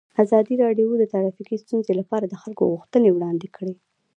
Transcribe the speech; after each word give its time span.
ازادي 0.23 0.53
راډیو 0.63 0.89
د 0.97 1.03
ټرافیکي 1.11 1.55
ستونزې 1.63 1.93
لپاره 1.99 2.25
د 2.27 2.35
خلکو 2.41 2.63
غوښتنې 2.71 3.09
وړاندې 3.11 3.47
کړي. 3.55 3.73